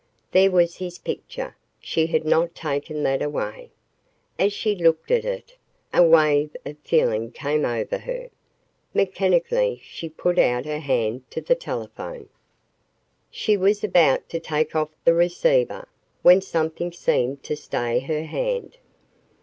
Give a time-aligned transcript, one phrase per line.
[0.31, 1.55] There was his picture.
[1.79, 3.69] She had not taken that away.
[4.39, 5.57] As she looked at it,
[5.93, 8.31] a wave of feeling came over her.
[8.95, 12.29] Mechanically, she put out her hand to the telephone.
[13.29, 15.87] She was about to take off the receiver,
[16.23, 18.77] when something seemed to stay her hand.